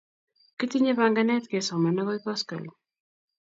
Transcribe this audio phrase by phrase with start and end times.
[0.57, 2.79] Kitinye panganet kesoman akoi koskoling'